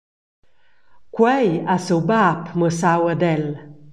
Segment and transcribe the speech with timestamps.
[1.15, 3.45] Quei ha siu bab mussau ad el.